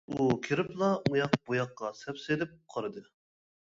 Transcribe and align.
ئۇ 0.13 0.25
كىرىپلا 0.45 0.87
ئۇياق-بۇياققا 1.11 1.91
سەپ 2.03 2.23
سېلىپ 2.25 2.57
قارىدى. 2.77 3.05